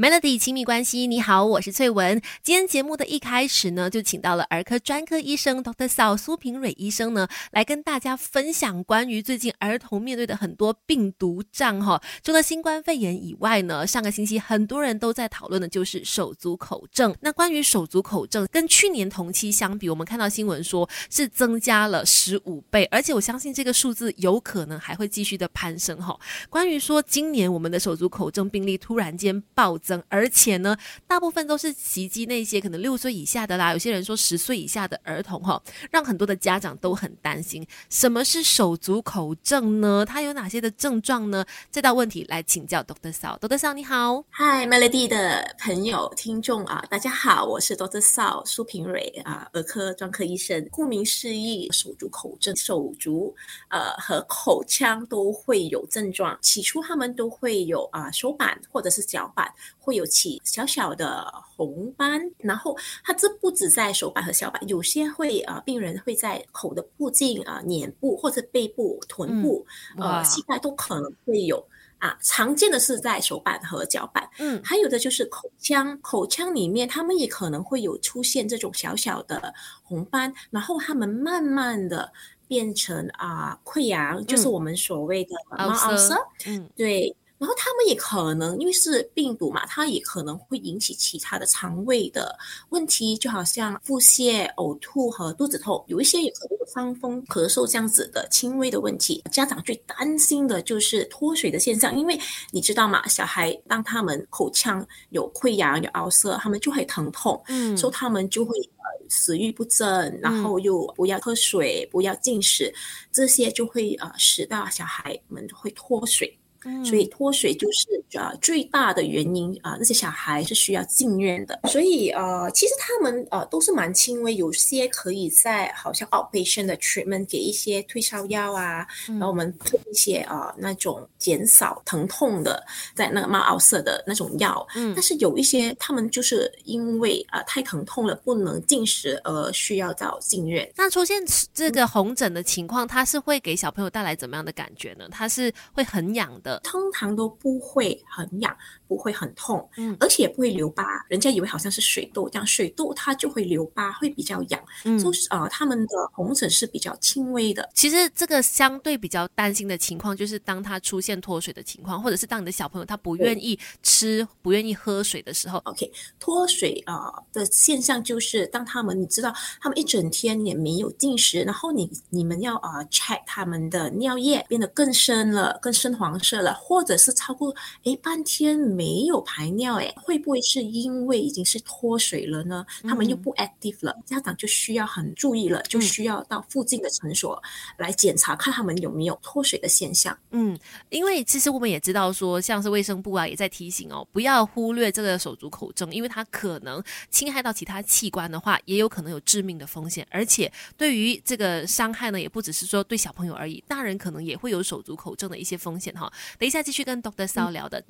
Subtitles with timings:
[0.00, 2.22] Melody 亲密关系，你好，我是翠文。
[2.40, 5.88] 今天节目的一开始呢，就请到了儿科专科医生 Dr.
[5.88, 12.00] 邵苏平蕊医生呢，来跟大家分享关于最近儿童面对的很多病毒障哈。
[12.22, 17.12] 除了新冠肺炎以外呢，上个星期很多人都在讨论的就是手足口症。
[17.20, 26.16] 那关于手足口症，跟去年同期相比，我们看到新闻说是增加了十五倍，而且我相信这个数字有可能还会继续的攀升哈。
[26.48, 29.76] 关于说今年我们的手足口症病例突然间暴
[30.08, 30.76] 而且呢，
[31.06, 37.66] 大部分都是袭击那些可能六岁以下的啦，有些人说十岁以下的儿童哈，让很多的家长都很担心。
[37.88, 40.04] 什么是手足口症呢？
[40.04, 41.44] 它有哪些的症状呢？
[41.70, 50.66] 这道问题来请教 Doctor Sao，Doctor Sao 你好嗨 Melody 的朋友听众啊，大家好，我是 Doctor Sao 苏平蕊啊，儿科专科医生。
[50.70, 53.34] 顾名思义，手足口症，手足
[53.68, 59.52] 呃和口腔都会有症状，起初他们都会有啊手板或者是脚板。
[59.88, 69.66] 会有起小小的红斑，然后它这不止在手板和小板，有些会啊，病人会在口的附近啊，脸部或者背部、臀部、
[69.96, 71.66] 呃膝盖都可能会有
[71.96, 72.18] 啊。
[72.20, 82.12] 常见的是在手板和脚板，嗯，还有的就是口腔，口腔里面他们也可能会有出现这种小小的红斑，然后他们慢慢的
[82.46, 87.16] 变成啊溃疡，就是我们所谓的猫奥塞，嗯，对。
[87.38, 92.36] 然后他们也可能因为是病毒嘛，它也可能会引起其他的肠胃的
[92.70, 99.22] 问题，就好像腹泻、呕吐和肚子痛，有一些也可能有伤风、咳嗽这样子的轻微的问题。
[99.30, 102.18] 家长最担心的就是脱水的现象，因为
[102.50, 112.74] 你知道嘛，小孩当他们口腔有溃疡、有凹塞，他们就会疼痛，嗯，所以他们就会呃食欲不振，然后又不要喝水、不要进食，
[113.12, 116.36] 这些就会呃使到小孩们会脱水。
[116.84, 121.60] 所以脱水就是啊最大的原因啊，那些小孩是需要进院的。
[121.68, 134.66] 所以呃，其实他们呃都是蛮轻微，有些可以在好像 outpatient 的 treatment 给一些退烧药啊，然后我们配一些啊那种减少疼痛的，在那个猫奥色的那种药。
[134.74, 140.68] 嗯，但是有一些他们就是因为啊太疼痛了，不能进食而需要到进院。
[140.76, 141.22] 那出现
[141.54, 145.06] 这个红疹的情况，它是会给小朋友带来怎么样的感觉呢？
[145.10, 146.57] 它是会很痒的。
[146.62, 148.56] 通常都不会很痒，
[148.88, 150.82] 不会很痛，嗯，而且也不会留疤。
[151.08, 154.60] 人家以为好像是水痘这样，水痘它就会留疤，会比较痒。
[154.84, 157.68] 嗯，就是呃，他们的红疹是比较轻微的。
[157.74, 165.58] 其实这个相对比较担心的情况，就是当他出现脱水的情况，或者是当你的小朋友他不愿意吃、不愿意喝水的时候。
[165.66, 176.38] OK，脱水啊的现象就是当他们你知道他们一整天也没有进食，然后你你们要啊 check 他们的尿液变得更深了，更深黄色。
[176.38, 177.52] 了，或者是超过
[177.84, 182.64] 哎半天没有排尿，哎，会不会是因为已经是脱水了呢？
[182.84, 187.42] 他们又不 active 了，家长就需要很注意了，就需要到附近的诊所
[187.76, 190.16] 来检查，看他们有没有脱水的现象。
[190.30, 190.56] 嗯，
[190.90, 196.80] 因为其实我们也知道说，像是卫生部啊也在提醒哦，不要忽略这个手足口症，因为它可能
[197.10, 200.06] 侵害到其他器官的话，也有可能有致命的风险。
[200.08, 206.08] 而且对于这个伤害呢，也不只是说对小朋友而已，大人可能也会有手足口症的一些风险哈。
[206.38, 207.82] 等一下，继续跟 Doctor 骚聊的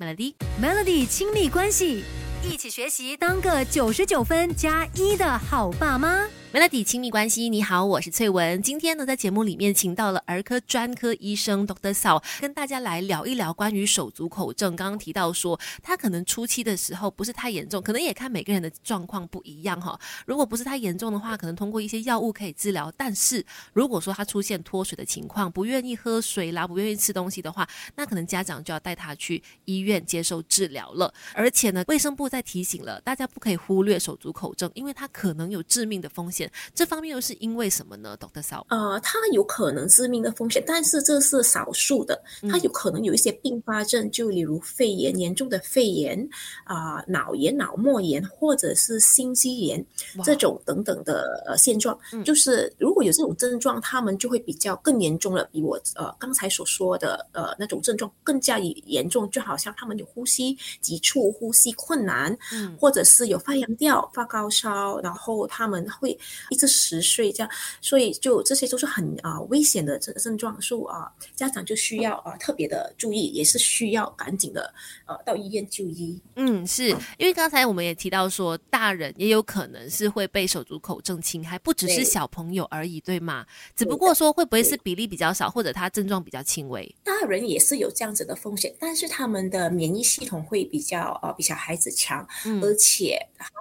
[0.79, 2.05] Melody 亲密关系，
[2.41, 6.25] 一起学习，当个九十九分加一的好爸妈。
[6.51, 8.59] Melody 亲密关系，你好，我是翠文。
[8.63, 14.75] 今天呢，在节目里面请到了儿科专科医生 Doctor 嫂跟大家来聊一聊关于手足口症。
[14.75, 19.99] 刚刚提到说，他可能初期的时候不是太严重，可能也看每个人的状况不一样哈。
[20.25, 22.91] 如果不是太严重的话，可能通过一些药物可以治疗。
[22.97, 31.13] 但是如果说他出现脱水的情况，不愿意喝水啦，不愿意吃东西的话，那可能家长就要带他去医院接受治疗了。
[31.33, 36.49] 而且呢，卫生部在提醒了大家，不可以忽略手足口症，因为它可能有致命的风险。
[36.73, 38.65] 这方面又是因为什么呢，Doctor Sao？
[38.69, 42.21] 呃，它有可能致命的风险，但是这是少数的。
[42.49, 46.27] 它有可能有一些并发症，就例如肺炎、严重的肺炎
[46.63, 49.85] 啊、脑炎、脑膜炎，或者是心肌炎
[50.23, 51.97] 这种等等的呃现状。
[52.23, 62.37] 就是如果有这种症状，他们就会比较更严重了，比我呃刚才所说的呃那种症状更加严重，就好像他们有呼吸急促、呼吸困难，
[62.79, 66.17] 或者是有发羊吊、发高烧，然后他们会。
[66.49, 67.49] 一直十岁这样，
[67.81, 74.73] 所以就这些都是很啊危险的症症状，所以啊家长就需要啊特别的注意，也是需要赶紧的
[75.05, 76.19] 呃到医院就医。
[76.35, 83.45] 嗯，是因为刚才我们也提到说，大人也有可能是会被手足口症侵害，不只是小朋友而已，对吗？
[83.75, 86.95] 只不过说会不会是比例比较少，或者他症状比较轻微？
[87.03, 92.61] 大人也是有这样子的风险，但是他们的免疫系统会比较呃比小孩子强，嗯。
[92.61, 93.17] 而且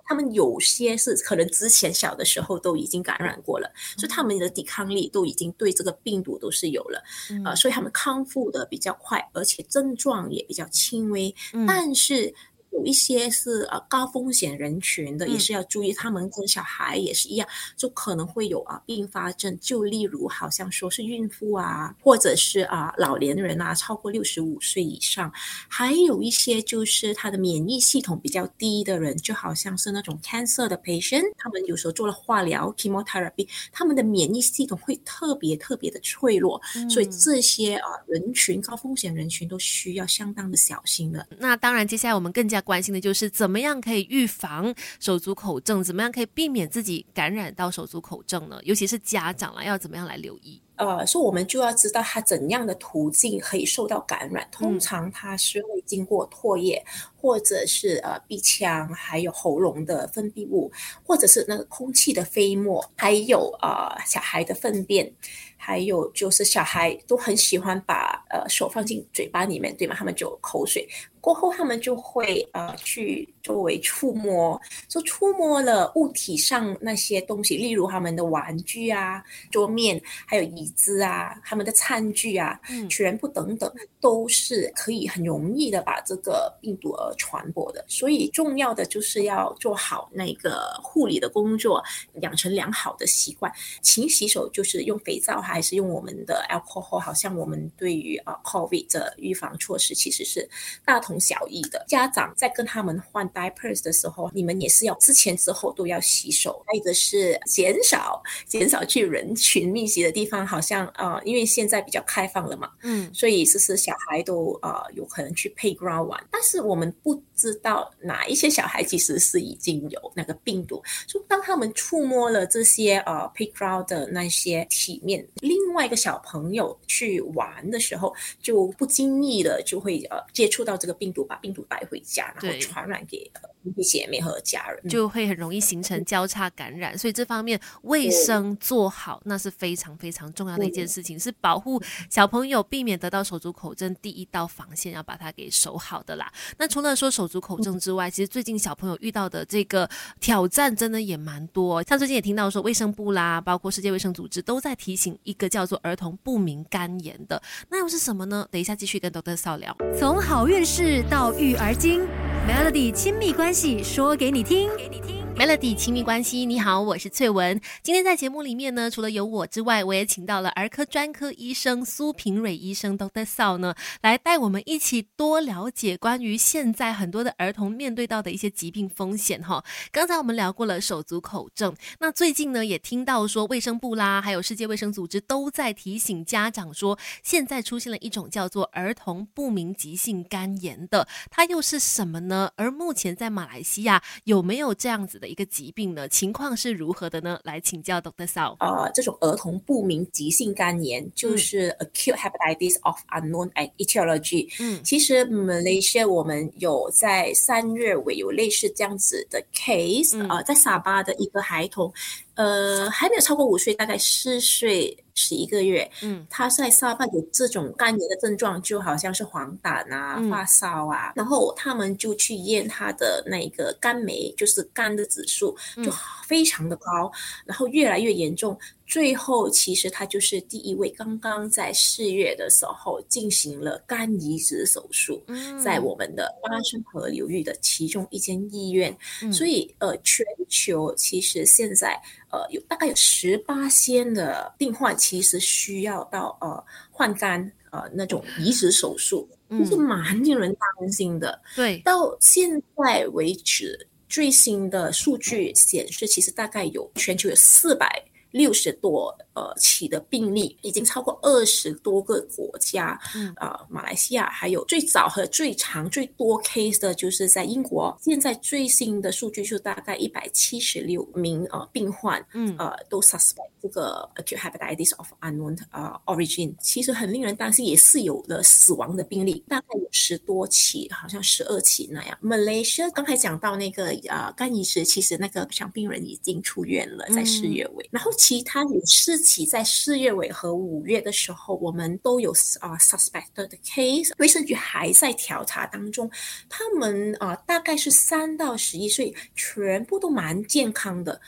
[0.06, 7.00] 他们有些是可能之前小的时候都已经感染过了，所以他们的抵抗力都已经对这个病毒都是有了，
[7.30, 7.44] 嗯。
[7.44, 11.64] 呃，所以他们康复的比较快，而且症状也比较轻微，嗯。
[11.66, 12.34] 但是。
[12.78, 15.30] 有一些是呃高风险人群的，嗯。
[15.32, 25.30] 也是要注意，他们跟小孩也是一样，就可能会有啊并发症，就例如好像说是孕妇啊，或者是啊老年人啊，超过六十五岁以上，
[25.68, 37.18] 还有一些就是他的免疫系统比较低的人，就好像是那种 cancer 的 patient，他们有时候做了化疗 chemotherapy，他们的免疫系统会特别特别的脆弱，所以嗯。
[37.28, 41.26] 这些啊人群高风险人群都需要相当的小心的。
[41.38, 48.60] 那当然，接下来我们更加关心的就是怎么样可以预防手足口症，怎么样可以避免自己感染到手足口症呢？
[48.62, 50.60] 尤其是家长了，要怎么样来留意？
[50.76, 54.46] 呃，所以我们就要知道它怎样的途径可以受到感染。
[54.52, 56.84] 通常它是会经过唾液，
[57.16, 60.70] 或者是呃鼻腔，还有喉咙的分泌物，
[61.02, 65.12] 或者是那个空气的飞沫，还有呃小孩的粪便，
[65.56, 69.96] 还有就是小孩都很喜欢把呃手放进嘴巴里面，对吗？
[69.98, 70.88] 他们就口水。
[71.20, 87.84] 过后，他们就会呃去周围触摸，就触摸了物体上那些东西，例如他们的玩具啊、桌面，还有椅子啊、他们的餐具啊，嗯全部等等，都是可以很容易的把这个病毒而传播的。
[87.88, 91.82] 所以重要的就是要做好那个护理的工作，
[92.22, 93.52] 养成良好的习惯。
[93.82, 100.48] 勤洗手就是用肥皂还是用我们的 alcohol，好像我们对于啊 COVID 的预防措施其实是
[100.84, 101.82] 大同小异的。
[101.88, 113.10] 家长在跟他们换 diapers 的时候，你们也是要之前之后都要洗手，还有的是减少减少去人群密集的地方，好像呃，因为现在比较开放了嘛，嗯。
[113.14, 134.88] 所以其实小孩都呃有可能去 playground 玩，但是我们不知道哪一些小孩其实是已经有那个病毒，就当他们触摸了这些呃 playground 的那些体面，另外一个小朋友去玩的时候，就不经意的就会呃接触到这个病毒，把病毒带回家，然后传染给呃兄弟姐妹和家人。
[134.88, 141.80] 就会很容易形成交叉感染，所以这方面卫生做好那是非常非常重要的一件事情，是保护
[142.10, 146.32] 小朋友避免得到手足口症第一道防线，要把它给守好的啦。
[146.56, 149.88] 那除了说手足口症之外，其实最近小朋友遇到的这个
[150.20, 158.46] 挑战真的也蛮多，像最近也听到说卫生部啦，包括世界卫生组织都在提醒一个叫做儿童不明肝炎的，那又是什么呢？
[158.50, 159.76] 等一下继续跟 Doctor 少聊。
[159.98, 162.00] 从好运事到育儿经
[162.48, 164.70] ，Melody 亲密关系说给你听。
[164.76, 165.27] 给你听。
[165.38, 167.60] Melody 亲密关系，你好，我是翠文。
[167.80, 173.24] 今天在节目里面呢，除了有我之外，我也请到了儿科专科医生苏平蕊医生 Dr.
[173.24, 179.64] Sao 呢，来带我们一起多了解关于现在很多的儿童面对到的一些疾病风险哈。
[179.92, 192.50] 刚才我们聊过了手足口症，那最近呢也听到说卫生部啦，还有世界卫生组织都在提醒家长说，现在出现了一种叫做儿童不明急性肝炎的，它又是什么呢？
[192.56, 196.08] 而目前在马来西亚有没有这样子的一个疾病呢？
[196.08, 197.38] 情况是如何的呢？
[197.44, 198.26] 来请教 Dr.
[198.26, 198.56] Sao。
[198.58, 211.92] 呃，这种儿童不明急性肝炎就是 acute hepatitis of unknown etiology，嗯其实 Malaysia 我们有在三月尾有类似这样子的 case，、嗯呃，在沙巴的一个孩童，
[212.34, 225.94] 呃，还没有超过五岁，大概四岁十一个月，嗯他在沙巴有这种肝炎的症状，就好像是黄疸啊、嗯发烧啊，然后他们就去验他的那个肝酶，就是肝的指数就嗯
[226.26, 227.10] 非常的高，
[227.44, 228.56] 然后越来越严重。
[228.88, 238.96] 最后，其实他就是第一位刚刚在四月的时候进行了肝移植手术，嗯在我们的巴生河流域的其中一间医院。
[239.22, 251.38] 嗯所以，呃，全球其实现在呃有大概有十八仙的病患，其实需要到呃换肝呃那种移植手术，嗯这是蛮令人担心的。
[251.54, 258.02] 对，到现在为止，最新的数据显示，其实大概有全球有四百
[258.38, 263.32] 六十多呃起的病例，已经超过二十多个国家，嗯。
[263.36, 272.56] 呃，马来西亚还有最早和最长最多 case 的就是在英国，现在最新的数据是大概一百七十六名呃病患，嗯。
[272.58, 282.18] 呃都 suspect 这个 acute hepatitis of unknown 呃 origin，其实很令人担心，也是有了死亡的病例，大概有十多起，好像十二起那样。
[282.22, 296.10] Malaysia 刚才讲到那个呃肝移植，其实那个小病人已经出院了，在四月尾，然后其他有四起在四月尾和五月的时候，我们都有啊、呃 suspect 的 case，卫生局还在调查当中，
[296.48, 301.20] 他们啊、呃大概是三到十一岁，全部都蛮健康的。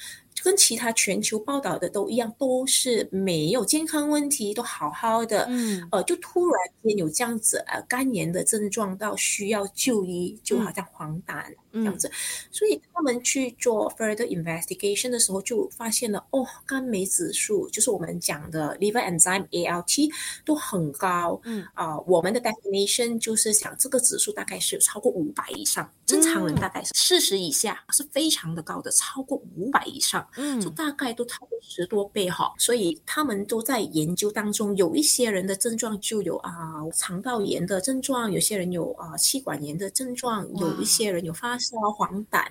[0.43, 5.45] 跟其他全球报道的都一样，都是没有健康问题，都好好的。
[5.51, 12.11] 嗯呃，就突然间有这样子呃肝炎的症状到需要就医，就好像黄疸这样子，
[12.51, 20.11] 所以他们去做 further investigation 的时候，就发现了哦，肝酶指数就是我们讲的 liver enzyme ALT
[20.45, 21.41] 都很高。
[21.45, 30.27] 嗯啊、我们的 definition 就是想这个指数大概是有超过五百以上，正常人大概是四十以下，是非常的高的，超过五百以上。
[30.37, 34.77] 嗯就大概都超过十多倍哈，所以他们都在研究当中。
[34.77, 36.53] 有一些人的症状就有啊、
[36.95, 42.45] 肠道炎的症状，有些人有啊、气管炎的症状，有一些人有发烧、黄疸。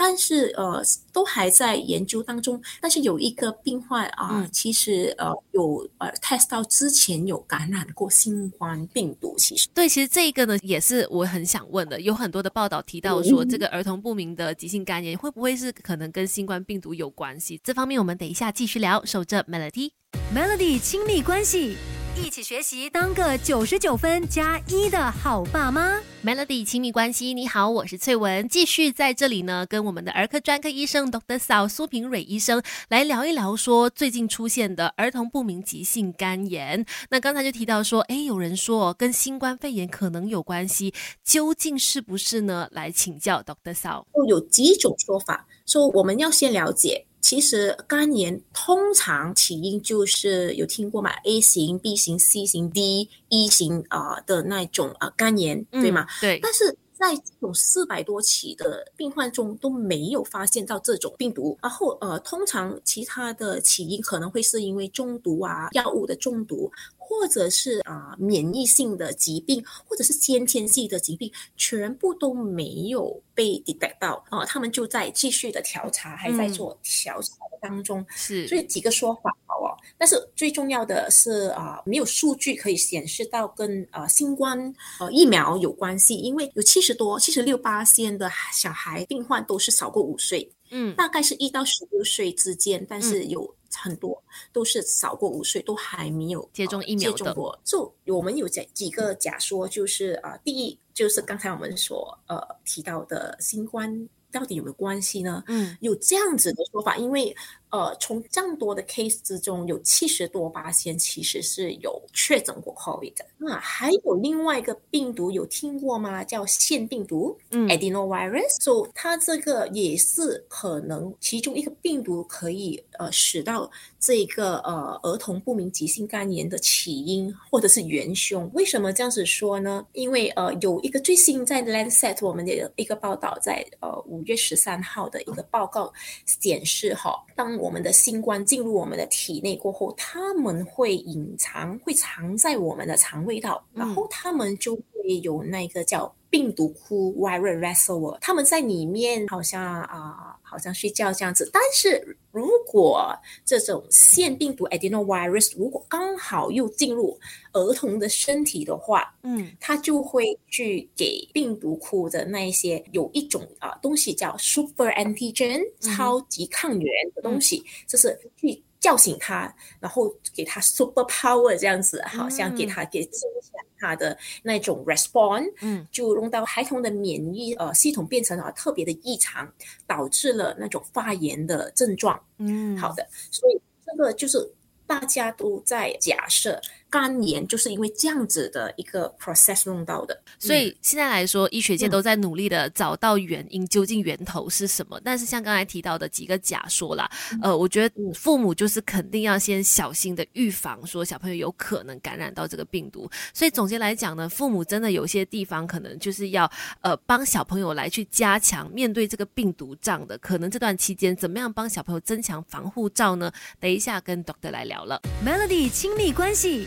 [0.00, 0.80] 但是呃，
[1.12, 2.62] 都还在研究当中。
[2.80, 17.60] 但是有一个病患啊，嗯其实呃有呃 test 到之前有感染过新冠病毒，其实对，其实这个呢也是我很想问的，有很多的报道提到说，嗯这个儿童不明的急性肝炎会不会是可能跟新冠病毒有关系？
[17.64, 19.04] 这方面我们等一下继续聊。
[19.04, 19.90] 守着 Melody。
[20.32, 21.76] Melody 亲密关系，
[22.24, 26.00] 一起学习，当个九十九分加一的好爸妈。
[26.24, 31.38] Melody 亲密关系，你好，我是翠文，继续在这里呢，跟我们的儿科专科医生 Dr.
[31.38, 36.84] 嫂苏平蕊医生来聊一聊，说最近出现的儿童不明急性肝炎。
[37.08, 40.92] 那刚才就提到说，诶，有人说跟新冠肺炎可能有关系，
[41.24, 42.68] 究竟是不是呢？
[42.72, 43.72] 来请教 Dr.
[43.72, 44.04] 嫂。
[44.12, 47.06] 都有几种说法，说我们要先了解。
[47.20, 56.06] 其实肝炎通常起因就是有听过嘛，A 型、B 型、C 型、D、E 型啊、呃的那种啊、呃肝炎，对吗？？
[56.20, 74.24] 对，但是在这种四百多起的病患中都没有发现到这种病毒，然后呃，通常其他的起因可能会是因为中毒啊、药物的中毒，或者是啊、免疫性的疾病，或者是先天性的疾病，全部都没有被 detect 到。
[74.30, 76.52] 啊、他们就在继续的调查，还在嗯。
[76.52, 78.04] 做调查当中。
[78.10, 84.58] 是，所以几个说法好哦，但是最重要的是啊、没有数据可以显示到跟呃新冠
[85.00, 90.94] 呃疫苗有关系，因为有七十多、七十六八线的小孩病患都是少过五岁，嗯。
[90.96, 94.22] 大概是一到十六岁之间，但是有很多
[94.52, 97.16] 都是少过五岁，都还没有接种呃疫苗的。
[97.18, 97.58] 接种过。
[97.64, 105.42] 就我们有几几个假说，就是啊、呃第一就是刚才我们所呃提到的新冠到底有没有关系呢？
[105.48, 107.34] 嗯有这样子的说法，因为
[107.70, 113.26] 呃，从这样多的 case 之中，有七十多八千其实是有确诊过 COVID 的。
[113.36, 116.24] 那还有另外一个病毒有听过吗？
[116.24, 118.56] 叫腺病毒嗯 adenovirus。
[118.60, 128.48] So 它这个也是可能其中一个病毒可以呃使到这个呃儿童不明急性肝炎的起因或者是元凶。
[128.54, 129.84] 为什么这样子说呢？
[129.92, 135.92] 因为呃有一个最新在 Lancet 我们的一个报道，在呃五月十三号的一个报告
[136.26, 151.48] 显示哈，当我们的新冠进入我们的体内过后，他们会隐藏，会藏在我们的肠胃道，嗯然后他们就会有那个叫病毒库 （viral reservoir），他们在里面好像啊、好像睡觉这样子。
[151.52, 153.14] 但是如果
[153.44, 157.18] 这种腺病毒 adenovirus 如果刚好又进入
[157.52, 159.50] 儿童的身体的话，嗯。
[159.60, 165.94] 它就会去给病毒库的那一些有一种啊、东西叫 super antigen 嗯。
[165.94, 179.50] 超级抗原的东西，就是去叫醒他，然后给他 super power 这样子，好像给他给增强它的那种 response，嗯就弄到孩童的免疫呃系统变成了特别的异常，
[179.86, 182.20] 导致了那种发炎的症状。
[182.38, 184.38] 嗯，好的，所以这个就是
[184.86, 190.18] 大家都在假设肝炎就是因为这样子的一个 process 弄到的。
[190.38, 195.00] 所以现在来说，医学界都在努力的找到原因，究竟源头是什么？
[195.04, 197.10] 但是像刚才提到的几个假说啦，
[197.42, 203.10] 呃，我觉得父母就是肯定要先小心的预防，说小朋友有可能感染到这个病毒。
[203.34, 210.16] 所以总结来讲呢，父母真的有些地方可能就是要呃帮小朋友来去加强面对这个病毒仗的。
[210.18, 213.30] 可能这段期间怎么样帮小朋友增强防护罩呢？
[213.60, 215.00] 等一下跟 Doctor 来聊了。
[215.24, 216.66] Melody 亲密关系，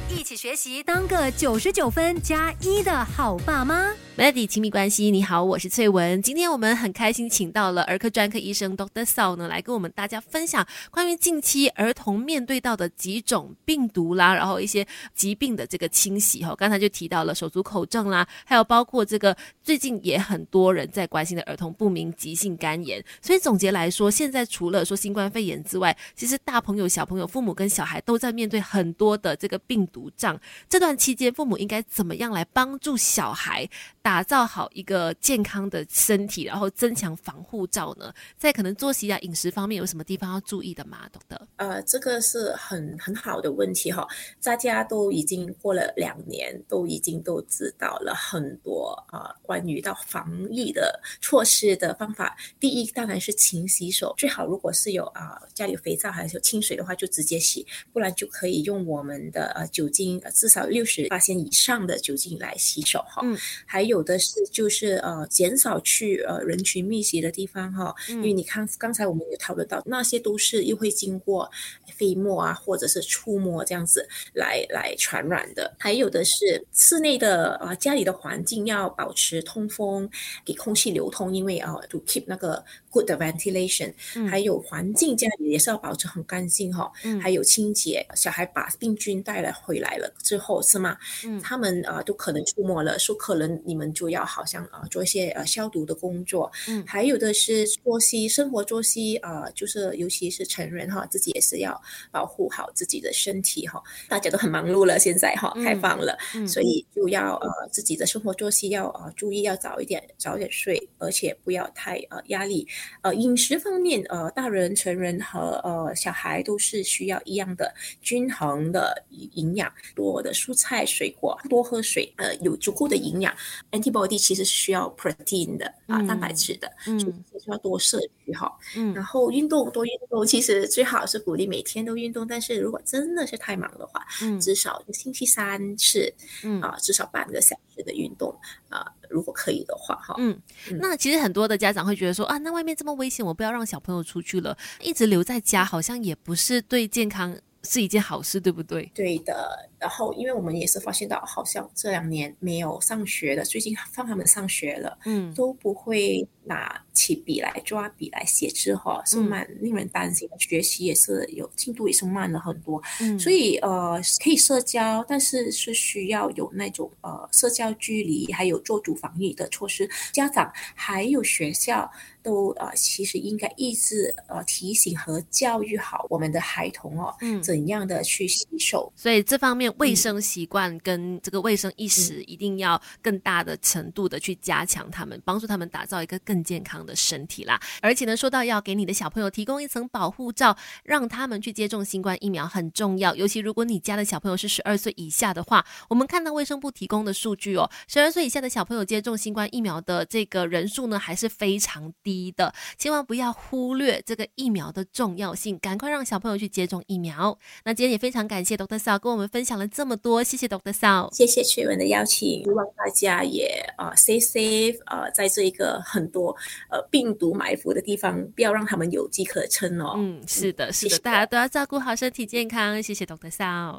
[0.17, 3.91] 一起学习，当个九十九分加一的好爸妈。
[4.17, 6.21] Melody 亲密关系，你好，我是翠文。
[6.21, 9.05] 今天我们很开心请到了儿科专科医生 Dr.
[9.05, 16.53] Sao 呢，来跟我们大家分享关于近期儿童面对到的几种病毒啦，然后一些疾病的这个清洗哈。
[16.55, 23.03] 刚才就提到了手足口症啦，还有包括这个最近也很多人在关心的儿童不明急性肝炎。
[23.21, 30.39] 所以总结来说，现在除了说新冠肺炎之外，其实大朋友、小朋友、父母跟小孩都在面对很多的这个病毒仗。
[30.69, 33.69] 这段期间，父母应该怎么样来帮助小孩？
[34.03, 38.11] 打造好一个健康的身体，然后增强防护罩呢？
[38.35, 41.07] 在可能作息啊、饮食方面有什么地方要注意的吗？
[41.11, 41.47] 懂得？
[41.57, 44.07] 呃，这个是很很好的问题哈，
[44.41, 52.35] 大家都已经过了两年，都已经都知道了很多啊、关于到防疫的措施的方法。
[52.59, 63.21] 第一当然是勤洗手，最好如果是有啊、家里有肥皂还是有清水的话，就直接洗，不然就可以用我们的呃酒精，呃、至少六十八千以上的酒精来洗手哈。
[63.23, 71.49] 嗯，还有的是就是呃减少去呃人群密集的地方哈，因为你看刚才我们也讨论到那些都是又会经过
[71.95, 80.09] 飞沫啊或者是触摸这样子来来传染的，还有的是室内的啊、呃、家里的环境要保持通风，
[80.43, 84.27] 给空气流通，因为啊、呃、to keep 那个 good ventilation，、嗯。
[84.27, 87.19] 还有环境家里也是要保持很干净哈、嗯。
[87.19, 90.97] 还有清洁，小孩把病菌带来回来了之后是吗？
[91.25, 101.79] 嗯他们啊、呃都可能触摸了，说可能你们就要好像啊、呃做一些呃消毒的工作，嗯还有的是作息生活作息啊、呃就是尤其是成人哈，自己也是要
[102.11, 103.81] 保护好自己的身体哈。
[104.07, 112.67] 大家都很忙碌了，现在哈嗯开放了，嗯所以就要呃自己的生活作息要呃注意，要早一点早点睡，而且不要太呃压力。
[113.01, 119.60] 呃，饮食方面，呃，大人、成人和呃小孩都是需要一样的均衡的营养，
[119.95, 123.35] 多的蔬菜水果，多喝水，呃，有足够的营养。
[123.71, 128.51] Antibody 其实是需要 protein 的啊、嗯蛋白质的，所以嗯需要多摄取哈。
[128.75, 136.13] 嗯然后运动多运动，其实最好是鼓励每天都运动，但是如果真的是太忙的话，嗯至少星期三次
[136.43, 138.33] 嗯啊、至少半个小时的运动
[138.69, 140.15] 啊、如果可以的话哈。
[140.17, 140.39] 嗯，
[140.79, 148.91] 那其实很多的家长会觉得说啊，那外面这么危险，我不要让小朋友出去了，一直留在家好像也不是对健康是一件好事，对不对？
[148.93, 160.37] 对的，然后因为我们也是发现到，好像这两年没有上学的，最近放他们上学了，嗯都不会拿起笔来抓笔来写字哈，是嗯蛮令人担心的。
[160.37, 169.89] 学习也是有进度也是慢了很多，嗯，所以呃可以社交，但是是需要有那种呃社交距离，还有做足防疫的措施。
[170.13, 171.89] 家长还有学校
[172.21, 178.91] 都呃其实应该一直呃提醒和教育好我们的孩童哦，嗯怎样的去洗手。
[178.95, 187.59] 所以这方面卫生习惯跟这个卫生意识一定要更大的程度的去加强他们，帮助他们打造一个更健康的身体啦。
[187.81, 193.15] 而且呢，说到要给你的小朋友提供一层保护罩，让他们去接种新冠疫苗很重要。
[193.15, 207.37] 尤其如果你家的小朋友是十二岁以下的话，我们看到卫生部提供的数据哦，十二岁以下的小朋友接种新冠疫苗的这个人数呢还是非常低的，千万不要忽略这个疫苗的重要性，赶快让小朋友去接种疫苗。
[207.65, 208.77] 那今天也非常感谢 Dr.
[208.79, 210.73] Sao 跟我们分享了这么多，谢谢 Dr.
[210.73, 211.13] Sao。
[211.13, 216.35] 谢谢翠文的邀请，希望大家也呃 stay safe，呃，在这一个很多
[216.71, 219.93] 呃病毒埋伏的地方，不要让他们有机可乘哦。
[219.97, 223.29] 嗯，是的，是的，大家都要照顾好身体健康，谢谢 Dr.
[223.29, 223.69] Sao。